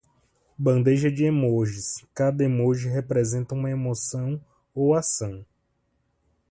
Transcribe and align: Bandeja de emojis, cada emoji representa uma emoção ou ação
Bandeja 0.57 1.11
de 1.11 1.27
emojis, 1.27 2.03
cada 2.11 2.43
emoji 2.43 2.89
representa 2.89 3.53
uma 3.53 3.69
emoção 3.69 4.41
ou 4.73 4.95
ação 4.95 5.45